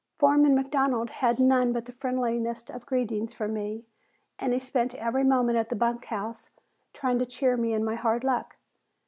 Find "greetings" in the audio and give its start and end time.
2.87-3.35